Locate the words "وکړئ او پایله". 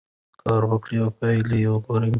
0.71-1.55